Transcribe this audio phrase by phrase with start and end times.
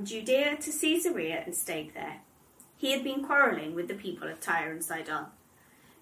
[0.00, 2.22] From Judea to Caesarea and stayed there.
[2.78, 5.26] He had been quarrelling with the people of Tyre and Sidon.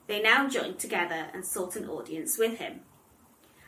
[0.07, 2.83] They now joined together and sought an audience with him.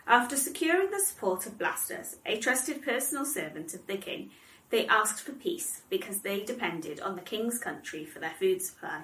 [0.06, 4.30] After securing the support of Blastus, a trusted personal servant of the king,
[4.70, 9.02] they asked for peace because they depended on the king's country for their food supply.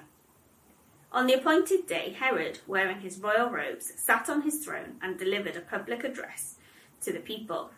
[1.11, 5.57] On the appointed day, Herod, wearing his royal robes, sat on his throne and delivered
[5.57, 6.55] a public address
[7.01, 7.71] to the people.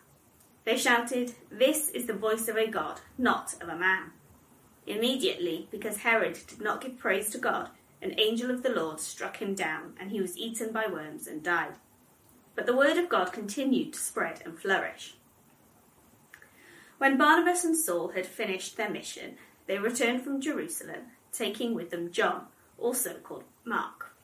[0.64, 4.12] They shouted, This is the voice of a God, not of a man.
[4.86, 7.70] Immediately, because Herod did not give praise to God,
[8.02, 11.42] an angel of the Lord struck him down, and he was eaten by worms and
[11.42, 11.74] died.
[12.54, 15.14] But the word of God continued to spread and flourish.
[16.98, 19.36] When Barnabas and Saul had finished their mission,
[19.66, 22.46] they returned from Jerusalem, taking with them John,
[22.78, 24.14] also called Mark.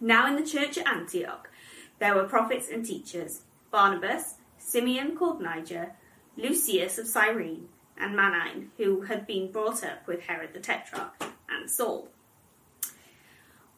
[0.00, 1.50] Now in the church at Antioch,
[1.98, 5.92] there were prophets and teachers Barnabas, Simeon called Niger,
[6.36, 11.70] Lucius of Cyrene, and Manaen, who had been brought up with Herod the Tetrarch, and
[11.70, 12.08] Saul.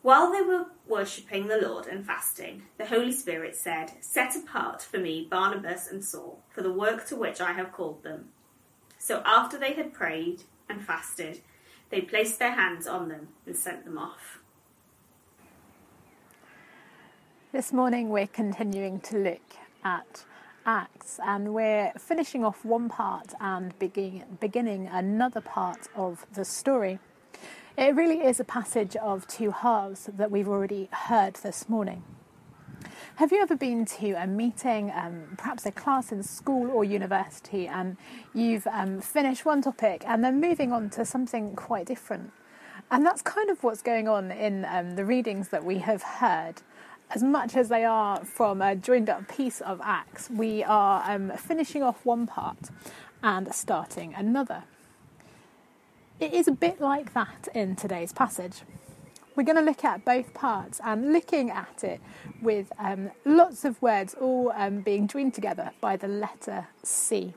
[0.03, 4.98] While they were worshipping the Lord and fasting, the Holy Spirit said, Set apart for
[4.98, 8.28] me Barnabas and Saul for the work to which I have called them.
[8.98, 11.41] So after they had prayed and fasted,
[11.91, 14.41] they placed their hands on them and sent them off.
[17.53, 19.42] This morning we're continuing to look
[19.84, 20.25] at
[20.70, 27.00] Acts, and we're finishing off one part and begin, beginning another part of the story.
[27.76, 32.04] It really is a passage of two halves that we've already heard this morning.
[33.16, 37.66] Have you ever been to a meeting, um, perhaps a class in school or university,
[37.66, 37.97] and
[38.32, 42.30] you've um, finished one topic and then moving on to something quite different?
[42.92, 46.62] And that's kind of what's going on in um, the readings that we have heard
[47.10, 51.32] as much as they are from a joined up piece of Acts, we are um,
[51.37, 52.71] finishing off one part
[53.22, 54.65] and starting another.
[56.21, 58.62] It is a bit like that in today's passage.
[59.34, 62.00] We're going to look at both parts and looking at it
[62.43, 67.34] with um, lots of words all um, being joined together by the letter C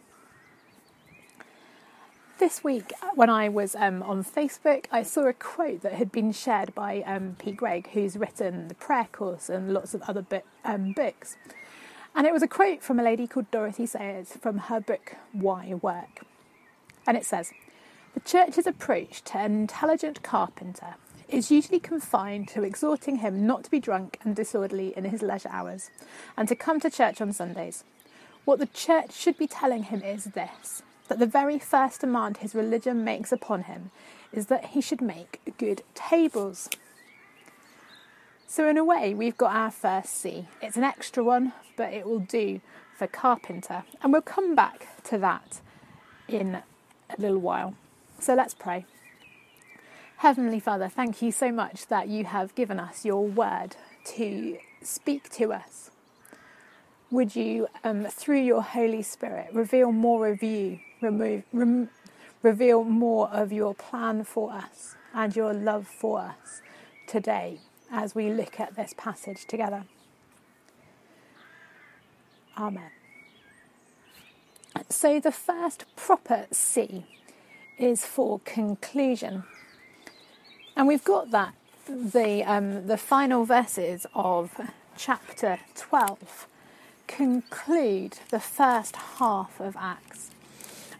[2.40, 6.32] this week, when I was um, on Facebook, I saw a quote that had been
[6.32, 10.26] shared by um, Pete Greig, who's written the prayer course and lots of other
[10.66, 11.38] um, books.
[12.16, 15.74] And it was a quote from a lady called Dorothy Sayers from her book, Why
[15.76, 16.26] Work.
[17.06, 17.52] And it says
[18.14, 20.96] The church's approach to an intelligent carpenter
[21.28, 25.50] is usually confined to exhorting him not to be drunk and disorderly in his leisure
[25.52, 25.90] hours
[26.38, 27.84] and to come to church on Sundays.
[28.46, 32.56] What the church should be telling him is this that the very first demand his
[32.56, 33.92] religion makes upon him
[34.32, 36.70] is that he should make good tables.
[38.48, 40.48] So, in a way, we've got our first C.
[40.62, 42.62] It's an extra one, but it will do
[42.98, 43.84] for carpenter.
[44.02, 45.60] And we'll come back to that
[46.28, 46.64] in a
[47.18, 47.76] little while.
[48.20, 48.86] So, let's pray.
[50.18, 53.76] Heavenly Father, thank you so much that you have given us your word
[54.16, 55.92] to speak to us.
[57.12, 61.90] Would you, um, through your Holy Spirit, reveal more of you remove, rem,
[62.42, 66.62] reveal more of your plan for us and your love for us
[67.08, 67.60] today
[67.92, 69.86] as we look at this passage together.
[72.58, 72.92] Amen.
[74.90, 77.06] So, the first proper C
[77.78, 79.44] is for conclusion.
[80.76, 81.54] And we've got that,
[81.88, 84.60] the, um, the final verses of
[84.98, 86.48] chapter 12
[87.08, 90.33] conclude the first half of Acts.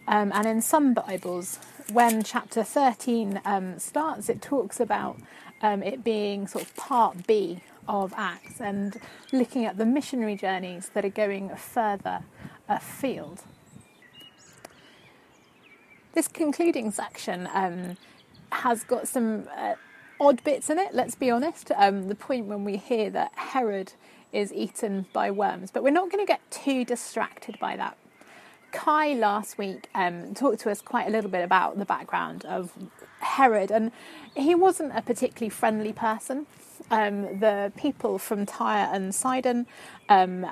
[0.06, 1.58] Um, and in some Bibles,
[1.92, 5.18] when chapter 13 um, starts, it talks about
[5.62, 9.00] um, it being sort of part B of Acts and
[9.32, 12.20] looking at the missionary journeys that are going further
[12.68, 13.42] afield.
[16.12, 17.96] This concluding section um,
[18.52, 19.74] has got some uh,
[20.20, 21.72] odd bits in it, let's be honest.
[21.76, 23.94] Um, the point when we hear that Herod
[24.32, 27.96] is eaten by worms, but we're not going to get too distracted by that
[28.74, 32.72] Kai last week um, talked to us quite a little bit about the background of
[33.20, 33.92] Herod, and
[34.36, 36.46] he wasn't a particularly friendly person.
[36.90, 39.66] Um, the people from Tyre and Sidon,
[40.08, 40.44] um,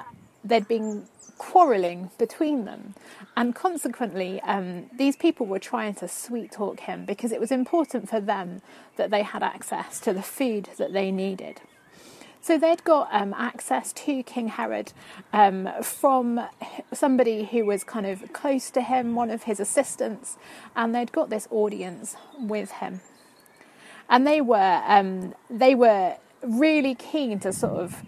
[0.44, 2.94] there'd been quarrelling between them,
[3.36, 8.08] and consequently, um, these people were trying to sweet talk him because it was important
[8.08, 8.62] for them
[8.96, 11.60] that they had access to the food that they needed.
[12.42, 14.92] So they'd got um, access to King Herod
[15.32, 16.40] um, from
[16.92, 20.36] somebody who was kind of close to him, one of his assistants,
[20.74, 23.00] and they'd got this audience with him.
[24.08, 28.02] And they were um, they were really keen to sort of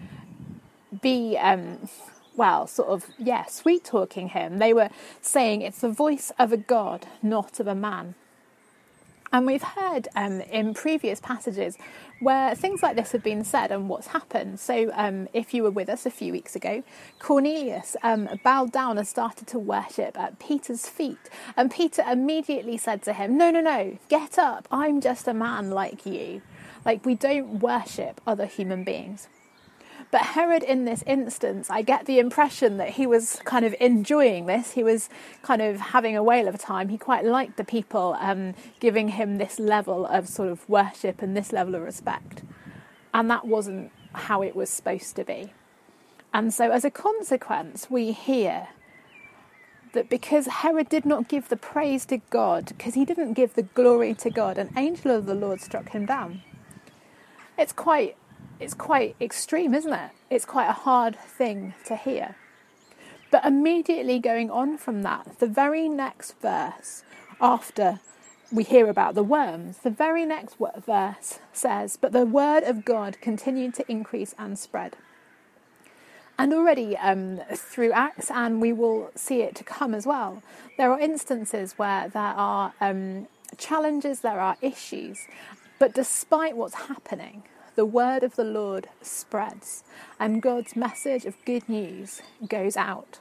[1.01, 1.87] be um,
[2.35, 4.57] well, sort of, yeah, sweet talking him.
[4.57, 4.89] They were
[5.21, 8.15] saying it's the voice of a God, not of a man.
[9.35, 11.77] And we've heard um, in previous passages
[12.21, 14.61] where things like this have been said and what's happened.
[14.61, 16.83] So, um, if you were with us a few weeks ago,
[17.19, 21.29] Cornelius um, bowed down and started to worship at Peter's feet.
[21.57, 24.69] And Peter immediately said to him, No, no, no, get up.
[24.71, 26.41] I'm just a man like you.
[26.85, 29.27] Like, we don't worship other human beings.
[30.11, 34.45] But Herod, in this instance, I get the impression that he was kind of enjoying
[34.45, 34.71] this.
[34.71, 35.09] He was
[35.41, 36.89] kind of having a whale of a time.
[36.89, 41.35] He quite liked the people um, giving him this level of sort of worship and
[41.35, 42.43] this level of respect.
[43.13, 45.53] And that wasn't how it was supposed to be.
[46.33, 48.67] And so, as a consequence, we hear
[49.93, 53.63] that because Herod did not give the praise to God, because he didn't give the
[53.63, 56.41] glory to God, an angel of the Lord struck him down.
[57.57, 58.17] It's quite
[58.59, 60.11] it's quite extreme, isn't it?
[60.29, 62.35] It's quite a hard thing to hear.
[63.31, 67.03] But immediately going on from that, the very next verse
[67.41, 67.99] after
[68.51, 73.19] we hear about the worms, the very next verse says, But the word of God
[73.19, 74.95] continued to increase and spread.
[76.37, 80.43] And already um, through Acts, and we will see it to come as well,
[80.77, 85.27] there are instances where there are um, challenges, there are issues,
[85.79, 87.43] but despite what's happening,
[87.75, 89.83] the word of the Lord spreads
[90.19, 93.19] and God's message of good news goes out.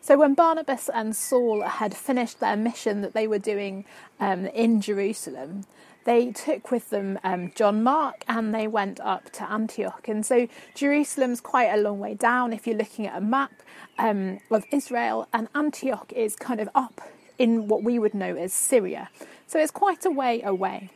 [0.00, 3.84] So, when Barnabas and Saul had finished their mission that they were doing
[4.18, 5.66] um, in Jerusalem,
[6.04, 10.08] they took with them um, John Mark and they went up to Antioch.
[10.08, 13.52] And so, Jerusalem's quite a long way down if you're looking at a map
[13.98, 17.02] um, of Israel, and Antioch is kind of up
[17.38, 19.10] in what we would know as Syria.
[19.46, 20.88] So, it's quite a way away.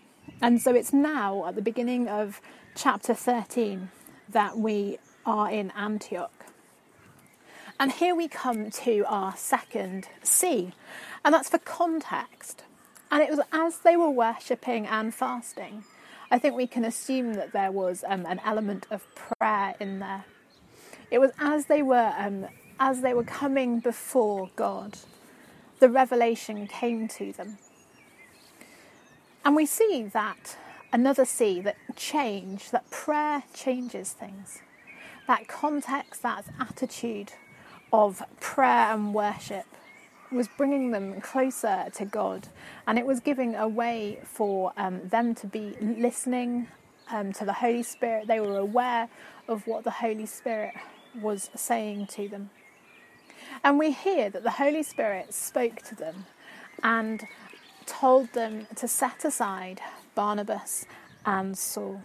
[0.42, 2.40] And so it's now at the beginning of
[2.74, 3.90] chapter 13
[4.28, 6.46] that we are in Antioch.
[7.78, 10.72] And here we come to our second C,
[11.24, 12.64] and that's for context.
[13.08, 15.84] And it was as they were worshipping and fasting.
[16.28, 20.24] I think we can assume that there was um, an element of prayer in there.
[21.12, 22.46] It was as they were um,
[22.80, 24.98] as they were coming before God,
[25.78, 27.58] the revelation came to them.
[29.44, 30.56] And we see that
[30.92, 34.60] another C that change, that prayer changes things.
[35.26, 37.32] That context, that attitude
[37.92, 39.66] of prayer and worship
[40.30, 42.48] was bringing them closer to God,
[42.86, 46.68] and it was giving a way for um, them to be listening
[47.10, 48.26] um, to the Holy Spirit.
[48.26, 49.08] They were aware
[49.48, 50.74] of what the Holy Spirit
[51.20, 52.50] was saying to them.
[53.62, 56.24] And we hear that the Holy Spirit spoke to them
[56.82, 57.26] and
[58.00, 59.80] told them to set aside
[60.14, 60.86] Barnabas
[61.26, 62.02] and Saul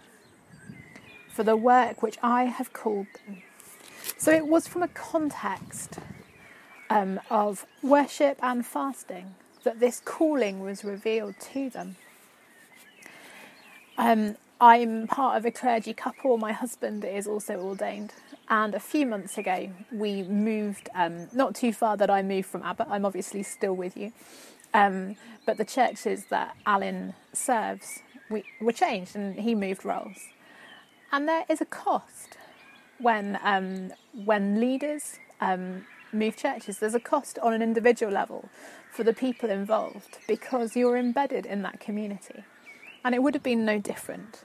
[1.32, 3.42] for the work which I have called them.
[4.16, 5.98] So it was from a context
[6.90, 11.96] um, of worship and fasting that this calling was revealed to them.
[13.96, 16.36] Um, I'm part of a clergy couple.
[16.36, 18.12] My husband is also ordained.
[18.48, 22.62] And a few months ago, we moved, um, not too far that I moved from
[22.62, 22.88] Abbott.
[22.90, 24.12] I'm obviously still with you.
[24.74, 30.28] Um, but the churches that Alan serves we, were changed and he moved roles.
[31.10, 32.36] And there is a cost
[32.98, 33.92] when, um,
[34.24, 36.78] when leaders um, move churches.
[36.78, 38.48] There's a cost on an individual level
[38.90, 42.44] for the people involved because you're embedded in that community.
[43.04, 44.42] And it would have been no different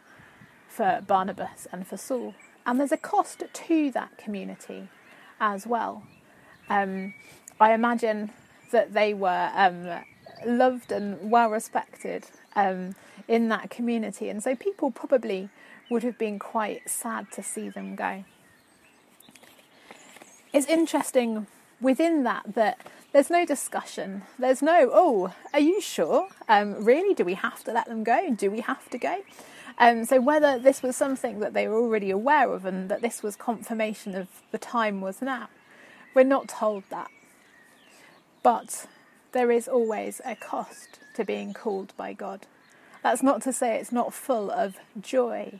[0.70, 2.34] for Barnabas and for Saul.
[2.66, 4.88] And there's a cost to that community
[5.40, 6.04] as well.
[6.70, 7.14] Um,
[7.60, 8.32] I imagine
[8.72, 10.04] that they were um,
[10.48, 12.96] loved and well respected um,
[13.28, 14.30] in that community.
[14.30, 15.50] And so people probably
[15.90, 18.24] would have been quite sad to see them go.
[20.52, 21.48] It's interesting
[21.82, 22.80] within that that
[23.12, 24.24] there's no discussion.
[24.40, 26.30] There's no, oh, are you sure?
[26.50, 27.14] Um, really?
[27.14, 28.34] Do we have to let them go?
[28.36, 29.24] Do we have to go?
[29.78, 33.24] Um, so whether this was something that they were already aware of and that this
[33.24, 35.50] was confirmation of the time was now,
[36.14, 37.10] we're not told that.
[38.44, 38.88] But
[39.34, 42.48] there is always a cost to being called by God.
[43.02, 45.60] That's not to say it's not full of joy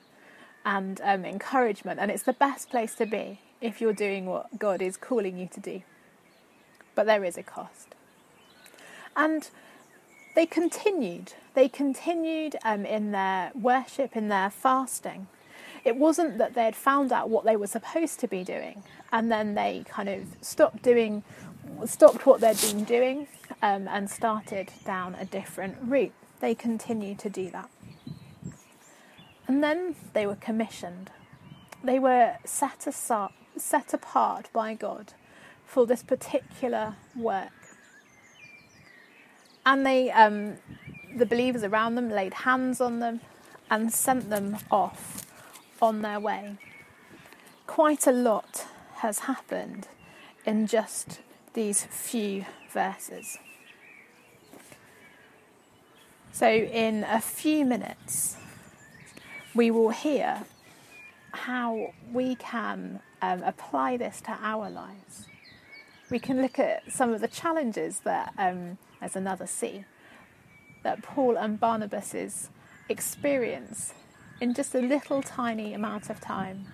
[0.66, 4.82] and um, encouragement, and it's the best place to be if you're doing what God
[4.82, 5.82] is calling you to do.
[6.96, 7.96] But there is a cost.
[9.16, 9.50] And
[10.36, 11.34] they continued.
[11.54, 15.28] They continued um, in their worship, in their fasting.
[15.84, 19.32] It wasn't that they had found out what they were supposed to be doing and
[19.32, 21.24] then they kind of stopped doing
[21.86, 23.28] stopped what they'd been doing
[23.64, 26.12] um, and started down a different route.
[26.42, 27.70] They continued to do that.
[29.48, 31.10] And then they were commissioned.
[31.82, 35.14] They were set aside, set apart by God
[35.66, 37.54] for this particular work.
[39.66, 40.58] And they, um,
[41.16, 43.22] the believers around them laid hands on them
[43.72, 45.26] and sent them off
[45.82, 46.58] on their way.
[47.66, 48.66] Quite a lot
[48.96, 49.88] has happened
[50.46, 51.22] in just
[51.54, 53.38] these few verses.
[56.34, 58.38] So, in a few minutes,
[59.54, 60.42] we will hear
[61.32, 65.28] how we can um, apply this to our lives.
[66.10, 69.86] We can look at some of the challenges that, um, as another C,
[70.82, 72.50] that Paul and Barnabas's
[72.90, 73.94] experience
[74.42, 76.66] in just a little tiny amount of time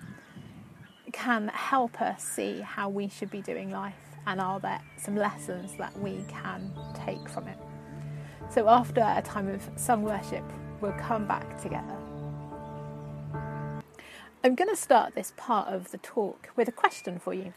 [1.12, 5.76] can help us see how we should be doing life and are there some lessons
[5.76, 6.72] that we can
[7.04, 7.58] take from it.
[8.50, 10.42] So, after a time of sung worship,
[10.80, 11.96] we'll come back together.
[14.42, 17.52] I'm going to start this part of the talk with a question for you.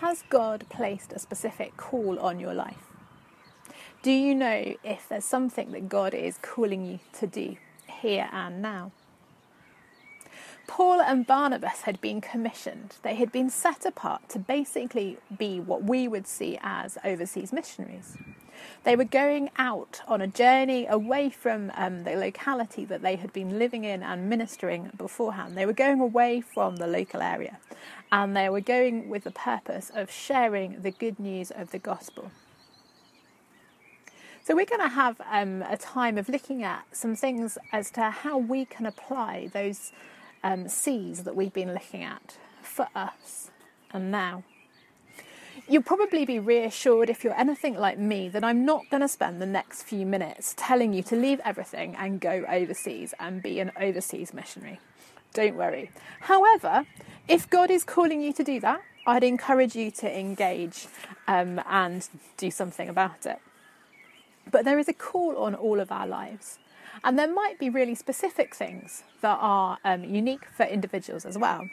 [0.00, 2.84] Has God placed a specific call on your life?
[4.02, 7.56] Do you know if there's something that God is calling you to do
[7.88, 8.92] here and now?
[10.68, 12.94] Paul and Barnabas had been commissioned.
[13.02, 18.16] They had been set apart to basically be what we would see as overseas missionaries.
[18.84, 23.32] They were going out on a journey away from um, the locality that they had
[23.32, 25.56] been living in and ministering beforehand.
[25.56, 27.58] They were going away from the local area
[28.10, 32.30] and they were going with the purpose of sharing the good news of the gospel.
[34.44, 38.04] So, we're going to have um, a time of looking at some things as to
[38.04, 39.92] how we can apply those
[40.42, 43.50] um, C's that we've been looking at for us
[43.92, 44.44] and now.
[45.70, 49.42] You'll probably be reassured if you're anything like me that I'm not going to spend
[49.42, 53.72] the next few minutes telling you to leave everything and go overseas and be an
[53.78, 54.80] overseas missionary.
[55.34, 55.90] Don't worry.
[56.20, 56.86] However,
[57.28, 60.86] if God is calling you to do that, I'd encourage you to engage
[61.26, 62.08] um, and
[62.38, 63.38] do something about it.
[64.50, 66.58] But there is a call on all of our lives.
[67.04, 71.68] And there might be really specific things that are um, unique for individuals as well.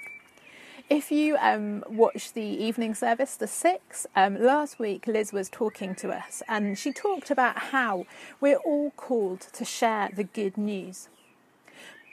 [0.90, 5.96] If you um, watch the evening service, the six, um, last week Liz was talking
[5.96, 8.06] to us and she talked about how
[8.40, 11.10] we're all called to share the good news.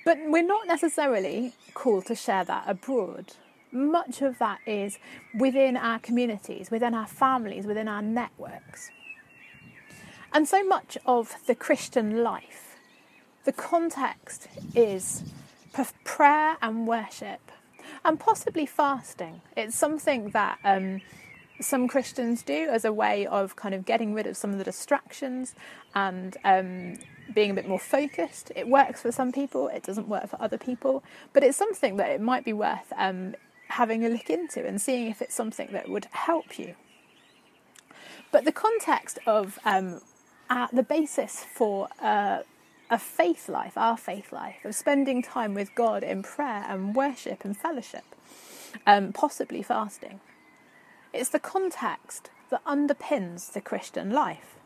[0.07, 3.35] But we're not necessarily called to share that abroad.
[3.73, 4.99] Much of that is
[5.38, 8.91] within our communities, within our families, within our networks.
[10.33, 12.76] And so much of the Christian life,
[13.45, 15.25] the context is
[16.05, 17.52] prayer and worship
[18.04, 19.40] and possibly fasting.
[19.56, 21.00] It's something that um,
[21.61, 24.64] some Christians do as a way of kind of getting rid of some of the
[24.64, 25.54] distractions
[25.94, 26.99] and um,
[27.35, 28.52] being a bit more focused.
[28.56, 32.11] It works for some people, it doesn't work for other people, but it's something that
[32.11, 33.35] it might be worth um,
[33.68, 36.75] having a look into and seeing if it's something that would help you.
[38.30, 42.40] But the context of uh, the basis for uh,
[42.93, 47.43] a faith life, our faith life, of spending time with God in prayer and worship
[47.43, 48.05] and fellowship,
[48.87, 50.21] um, possibly fasting.
[51.15, 54.57] It's the context that underpins the Christian life.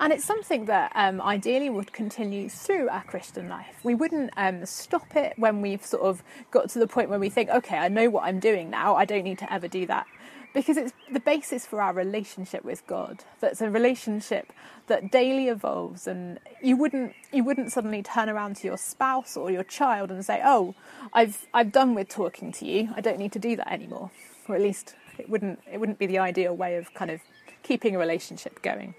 [0.00, 3.78] And it's something that um, ideally would continue through our Christian life.
[3.84, 7.28] We wouldn't um, stop it when we've sort of got to the point where we
[7.28, 10.06] think, okay, I know what I'm doing now, I don't need to ever do that
[10.52, 13.24] because it's the basis for our relationship with God.
[13.40, 14.52] That's a relationship
[14.88, 19.50] that daily evolves, and you wouldn't you wouldn't suddenly turn around to your spouse or
[19.50, 20.74] your child and say, "Oh,
[21.12, 22.90] I've I've done with talking to you.
[22.96, 24.10] I don't need to do that anymore."
[24.48, 27.20] Or at least it wouldn't it wouldn't be the ideal way of kind of
[27.62, 28.94] keeping a relationship going.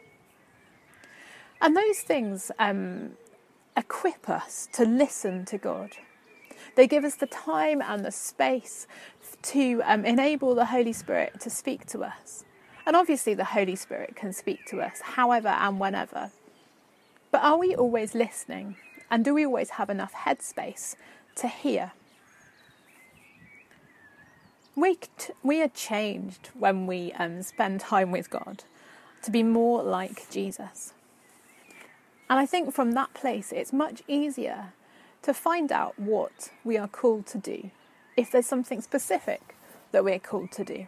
[1.61, 3.11] And those things um,
[3.77, 5.91] equip us to listen to God.
[6.75, 8.87] They give us the time and the space
[9.43, 12.45] to um, enable the Holy Spirit to speak to us.
[12.85, 16.31] And obviously, the Holy Spirit can speak to us however and whenever.
[17.31, 18.77] But are we always listening?
[19.09, 20.95] And do we always have enough headspace
[21.35, 21.91] to hear?
[24.75, 28.63] We, t- we are changed when we um, spend time with God
[29.23, 30.93] to be more like Jesus.
[32.29, 34.71] And I think from that place, it's much easier
[35.21, 37.71] to find out what we are called to do
[38.17, 39.55] if there's something specific
[39.91, 40.87] that we're called to do.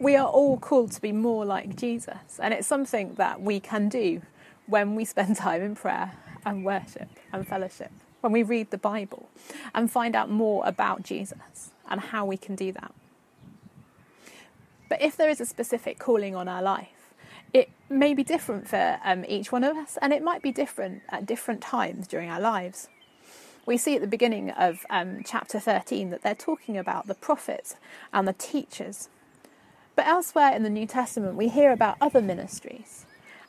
[0.00, 3.88] We are all called to be more like Jesus, and it's something that we can
[3.88, 4.22] do
[4.66, 6.12] when we spend time in prayer
[6.44, 7.90] and worship and fellowship,
[8.20, 9.28] when we read the Bible
[9.74, 12.94] and find out more about Jesus and how we can do that.
[14.88, 16.97] But if there is a specific calling on our life,
[17.88, 21.26] may be different for um, each one of us, and it might be different at
[21.26, 22.88] different times during our lives.
[23.66, 27.76] We see at the beginning of um, chapter 13 that they're talking about the prophets
[28.12, 29.08] and the teachers.
[29.94, 33.04] But elsewhere in the New Testament, we hear about other ministries,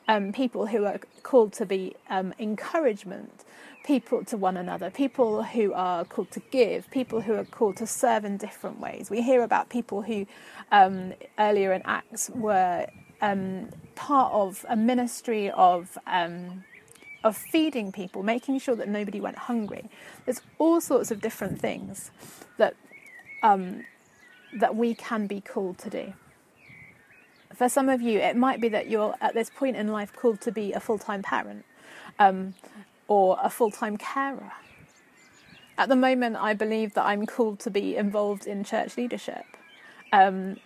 [0.06, 3.44] um, people who are called to be um, encouragement,
[3.84, 7.86] people to one another, people who are called to give, people who are called to
[7.86, 9.10] serve in different ways.
[9.10, 10.26] We hear about people who
[10.72, 12.86] um, earlier in Acts were
[13.20, 16.64] um, part of a ministry of um,
[17.22, 19.90] of feeding people, making sure that nobody went hungry.
[20.24, 22.10] There's all sorts of different things
[22.56, 22.74] that
[23.42, 23.84] um,
[24.58, 26.12] that we can be called to do.
[27.54, 30.40] For some of you, it might be that you're at this point in life called
[30.42, 31.64] to be a full time parent
[32.18, 32.54] um,
[33.10, 34.52] or a full time carer.
[35.76, 39.44] At the moment, I believe that I'm called to be involved in church leadership.
[40.12, 40.56] Um,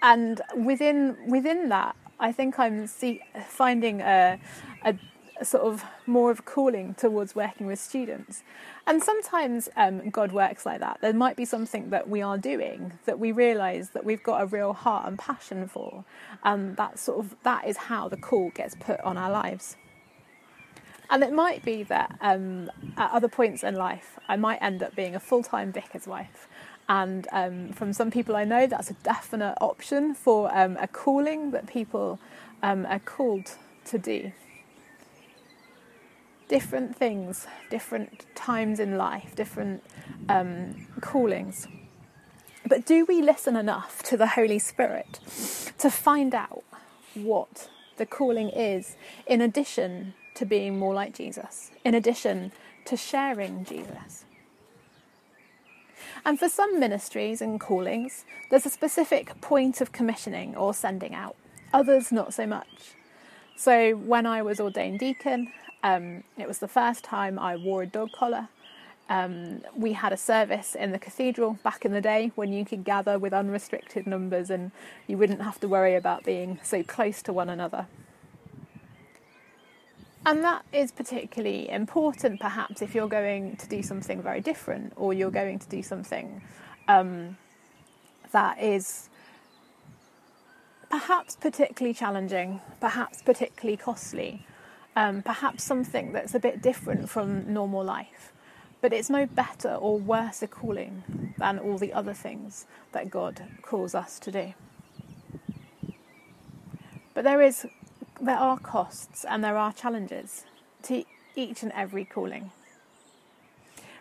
[0.00, 4.38] and within within that, I think I'm see, finding a,
[4.84, 4.94] a,
[5.40, 8.44] a, sort of more of a calling towards working with students.
[8.86, 10.98] And sometimes um, God works like that.
[11.00, 14.46] There might be something that we are doing that we realise that we've got a
[14.46, 16.04] real heart and passion for,
[16.44, 19.76] and that sort of that is how the call gets put on our lives.
[21.10, 24.94] And it might be that um, at other points in life, I might end up
[24.94, 26.48] being a full time vicar's wife
[26.90, 31.52] and um, from some people I know, that's a definite option for um, a calling
[31.52, 32.18] that people
[32.64, 33.52] um, are called
[33.84, 34.32] to do.
[36.48, 39.84] Different things, different times in life, different
[40.28, 41.68] um, callings.
[42.66, 45.20] But do we listen enough to the Holy Spirit
[45.78, 46.64] to find out
[47.14, 48.96] what the calling is,
[49.28, 52.50] in addition to being more like Jesus, in addition
[52.86, 54.24] to sharing Jesus?
[56.24, 61.36] And for some ministries and callings, there's a specific point of commissioning or sending out,
[61.74, 62.94] others not so much.
[63.54, 67.86] So when I was ordained deacon, um, it was the first time I wore a
[67.86, 68.48] dog collar.
[69.10, 72.82] Um, we had a service in the cathedral back in the day when you could
[72.82, 74.70] gather with unrestricted numbers and
[75.06, 77.88] you wouldn't have to worry about being so close to one another.
[80.26, 85.14] And that is particularly important, perhaps, if you're going to do something very different or
[85.14, 86.42] you're going to do something
[86.88, 87.38] um,
[88.32, 89.08] that is
[90.90, 94.44] perhaps particularly challenging, perhaps particularly costly,
[94.94, 98.32] um, perhaps something that's a bit different from normal life.
[98.82, 103.42] But it's no better or worse a calling than all the other things that God
[103.62, 104.54] calls us to do.
[107.14, 107.66] But there is
[108.20, 110.44] there are costs and there are challenges
[110.82, 111.04] to
[111.34, 112.50] each and every calling.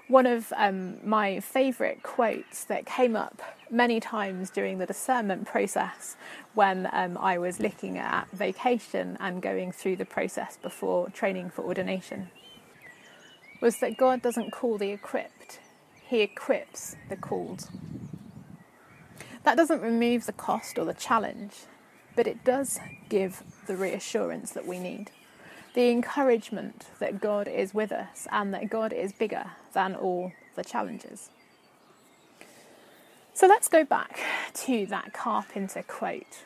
[0.07, 6.17] One of um, my favourite quotes that came up many times during the discernment process
[6.55, 11.61] when um, I was looking at vocation and going through the process before training for
[11.63, 12.31] ordination
[13.61, 15.59] was that God doesn't call the equipped,
[16.07, 17.69] He equips the called.
[19.43, 21.53] That doesn't remove the cost or the challenge,
[22.19, 25.09] but it does give the reassurance that we need.
[25.73, 30.65] The encouragement that God is with us and that God is bigger than all the
[30.65, 31.29] challenges.
[33.33, 34.19] So let's go back
[34.65, 36.43] to that carpenter quote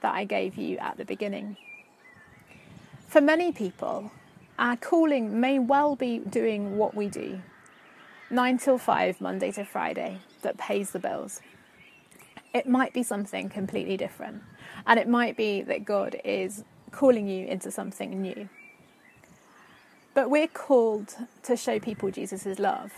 [0.00, 1.58] that I gave you at the beginning.
[3.06, 4.10] For many people,
[4.58, 7.42] our calling may well be doing what we do
[8.30, 11.42] 9 till 5, Monday to Friday, that pays the bills.
[12.52, 14.42] It might be something completely different.
[14.86, 18.48] And it might be that God is calling you into something new.
[20.14, 22.92] But we're called to show people Jesus' love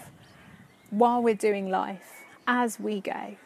[0.90, 3.36] while we're doing life as we go.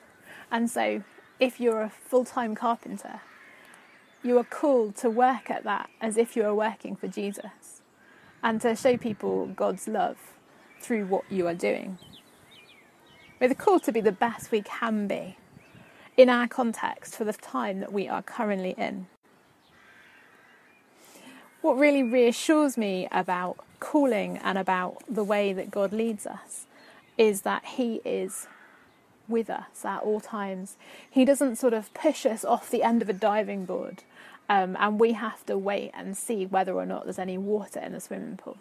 [0.50, 1.02] And so,
[1.40, 3.20] if you're a full time carpenter,
[4.22, 7.82] you are called to work at that as if you are working for Jesus
[8.42, 10.16] and to show people God's love
[10.80, 11.98] through what you are doing.
[13.40, 15.36] We're called to be the best we can be
[16.16, 19.06] in our context for the time that we are currently in.
[21.60, 26.66] What really reassures me about calling and about the way that God leads us
[27.18, 28.46] is that He is
[29.28, 30.76] with us at all times.
[31.10, 34.04] He doesn't sort of push us off the end of a diving board
[34.48, 37.92] um, and we have to wait and see whether or not there's any water in
[37.92, 38.56] the swimming pool.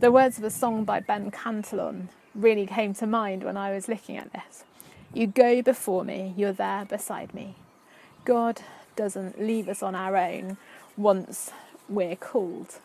[0.00, 3.88] The words of a song by Ben Cantelon really came to mind when I was
[3.88, 4.62] looking at this.
[5.12, 7.54] You go before me, you're there beside me.
[8.24, 8.60] God
[8.94, 10.58] doesn't leave us on our own
[10.96, 11.50] once
[11.88, 12.78] we're called.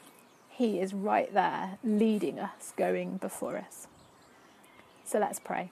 [0.49, 3.87] He is right there leading us, going before us.
[5.03, 5.71] So let's pray.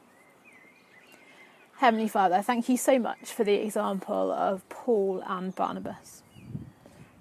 [1.77, 6.21] Heavenly Father, thank you so much for the example of Paul and Barnabas.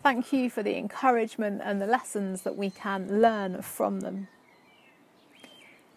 [0.03, 4.29] Thank you for the encouragement and the lessons that we can learn from them.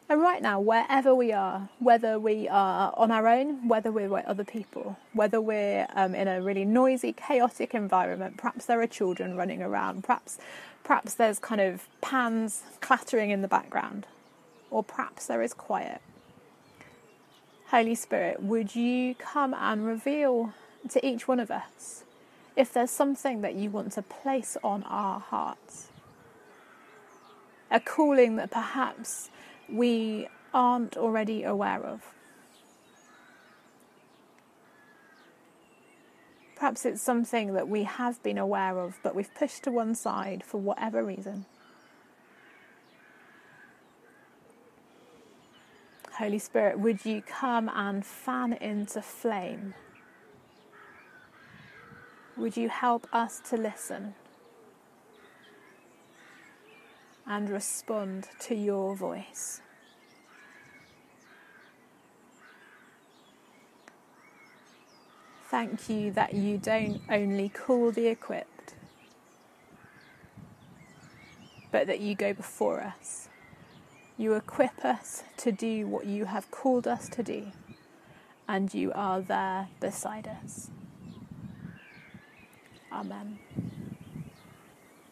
[0.09, 4.25] And right now, wherever we are, whether we are on our own, whether we're with
[4.25, 9.37] other people, whether we're um, in a really noisy, chaotic environment, perhaps there are children
[9.37, 10.37] running around, perhaps,
[10.83, 14.05] perhaps there's kind of pans clattering in the background,
[14.69, 16.01] or perhaps there is quiet.
[17.67, 20.53] Holy Spirit, would you come and reveal
[20.89, 22.03] to each one of us
[22.55, 25.87] if there's something that you want to place on our hearts?
[27.71, 29.29] A calling that perhaps
[29.69, 32.01] we aren't already aware of.
[36.55, 40.43] Perhaps it's something that we have been aware of, but we've pushed to one side
[40.45, 41.45] for whatever reason.
[46.13, 49.73] Holy Spirit, would you come and fan into flame?
[52.37, 54.15] Would you help us to listen
[57.33, 59.59] and respond to your voice?
[65.49, 68.75] Thank you that you don't only call the equipped,
[71.71, 73.29] but that you go before us.
[74.15, 77.47] You equip us to do what you have called us to do,
[78.47, 80.69] and you are there beside us.
[82.91, 83.39] Amen.